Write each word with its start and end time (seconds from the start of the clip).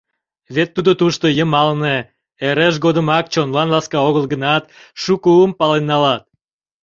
Вет 0.55 0.69
тудо 0.75 0.91
тушто, 0.99 1.25
йымалне, 1.37 1.97
эреж 2.47 2.75
годымак 2.85 3.25
чонлан 3.33 3.67
ласка 3.73 3.97
огыл 4.07 4.25
гынат, 4.33 4.63
шуко 5.01 5.27
уым 5.37 5.51
пален 5.59 5.83
налат. 5.91 6.23